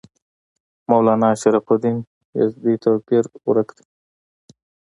[0.89, 1.97] مولنا شرف الدین
[2.39, 3.83] یزدي توپیر ورک دی.